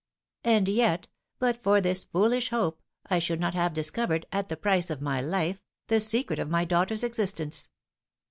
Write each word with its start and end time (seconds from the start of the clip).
"And 0.43 0.67
yet, 0.67 1.09
but 1.37 1.61
for 1.61 1.79
this 1.79 2.05
foolish 2.05 2.49
hope, 2.49 2.81
I 3.05 3.19
should 3.19 3.39
not 3.39 3.53
have 3.53 3.75
discovered, 3.75 4.25
at 4.31 4.49
the 4.49 4.57
price 4.57 4.89
of 4.89 4.99
my 4.99 5.21
life, 5.21 5.61
the 5.89 5.99
secret 5.99 6.39
of 6.39 6.49
my 6.49 6.65
daughter's 6.65 7.03
existence. 7.03 7.69